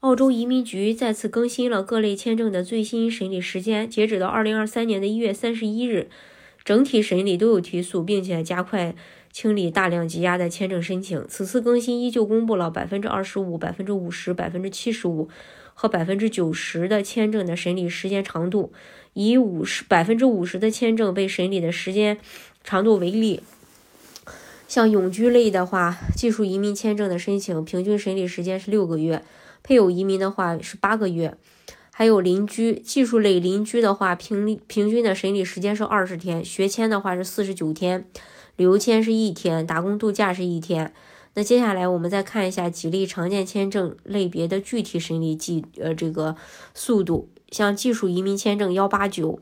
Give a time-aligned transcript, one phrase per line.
[0.00, 6.08] 澳洲移民局再次更新了各类签证的最新审理时间，截止到二零二三年的一月三十一日，
[6.64, 8.94] 整体审理都有提速，并且加快
[9.30, 11.22] 清理大量积压的签证申请。
[11.28, 15.28] 此次更新依旧公布了百分之二十五、百分之五十、百分之七十五
[15.74, 18.72] 和百分之九十的签证的审理时间长度，
[19.12, 22.16] 以五十百分之五十的签证被审理的时间
[22.64, 23.42] 长度为例，
[24.66, 29.22] 像永居类的话，技术移民签证的申请平均审理时间是六个月。
[29.62, 31.36] 配偶移民的话是八个月，
[31.92, 38.06] 还有邻居技术类邻居的话，平平均的审理时间是二十天，学签的话是四十九天，
[38.56, 40.92] 旅游签是一天，打工度假是一天。
[41.34, 46.34] 那接下来我们再看一下几例常见签证类别的具体审理计呃这个
[46.74, 49.38] 速度，像技术移民签证幺八九，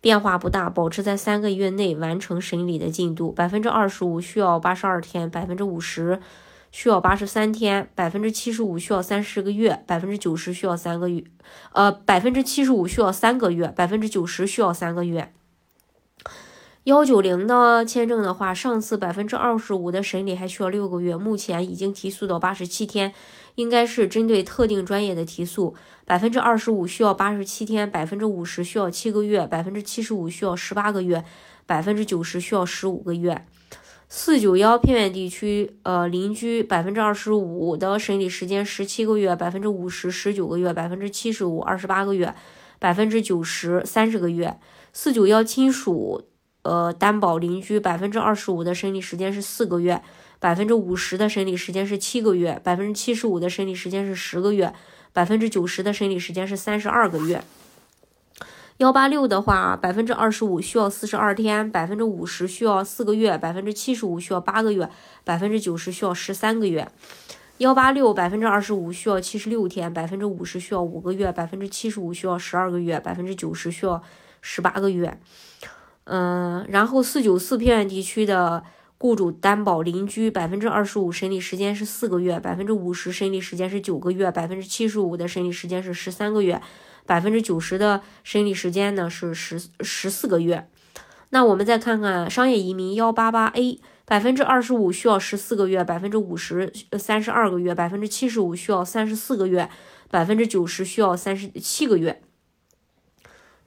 [0.00, 6.20] 变化不大，保持在三个月内完成审理的进度，百分之二十五需要八十二天，百分之五十。
[6.70, 11.24] 需要八十三天，百分之七十五需要三十个月，百分之九十需要三个月，
[11.72, 15.32] 呃，百分之七十五需要三个月，百分之九十需要三个月。
[16.84, 23.12] 幺九零的签证的话，上次百分之二十五的审理还需要六个月，目前已经提速到八十七天，
[23.56, 25.74] 应该是针对特定专业的提速。
[26.06, 31.22] 百分之二十五需要八十七天，百分之五十需要七个月，百分之七十五需要十八个月，
[31.66, 33.44] 百分之九十需要十五个月。
[34.10, 42.34] 四九幺偏远地区，呃，邻居百分之二十五的审理时间十七个月，百分之五十十九个月，百分之七十五二十八个月，
[42.78, 44.58] 百分之九十三十个月。
[44.94, 46.22] 四九幺亲属，
[46.62, 50.00] 呃，担保邻居百分之二十五的审理时间是四个月，
[50.40, 54.72] 百分之五十的审理时间是七个月，百分之七十五的审理时间是十个月，
[55.12, 57.44] 百分之九十的审理时间是三十二个月。
[58.78, 64.88] 幺八六的话，百分之二十五需要四十二天，百分之五十需要四个月，百分之七十五需要八个月，
[65.24, 66.88] 百分之九十需要十三个月。
[67.56, 74.00] 幺八六百分之二十五需要七十六天，百分之五十需要五个月，百分之七十五需要十二个月，百分之九十需要
[74.40, 75.18] 十八个月。
[76.04, 78.62] 嗯，然后四九四偏远地区的
[78.98, 86.60] 雇主担保邻居百分之二十五审理时间是四个月，百分之五十审理时间是九个月，百分之七十五的审理时间是十三个月。
[87.06, 90.68] 百分之九十的审理时间呢是十十四个月，
[91.30, 99.70] 那我们再看看商业移民幺八八 A，百分之二十五需要十四个月，百分之五十三十二个月，百分之七十五需要三十四个月，
[100.10, 102.20] 百分之九十需要三十七个月。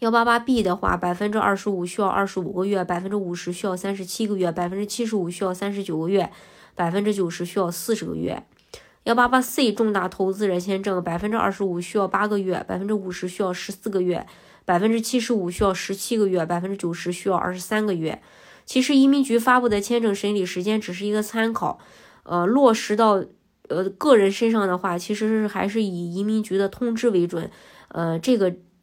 [0.00, 6.30] 幺八八 B 的话，百分之二十五需要二十五个月，百分之五十需要三十七个月，百分之七十五需要三十九个月，
[6.74, 8.44] 百分之九十需要四十个月。
[9.04, 14.26] 幺八八 C 重大投资人签证，百分之二十五需要八个月，百分之五十需要十四个月，
[14.66, 18.20] 百分之七十五需要十七个月，百分之九十需要二十三个月。
[18.66, 21.78] 其实移民局发布的签证审理时间只是一个参考，
[22.24, 23.24] 呃，落实到
[23.68, 27.48] 呃个人身上的话，其实是还是以移民局的通知为准，
[27.88, 28.52] 呃，这个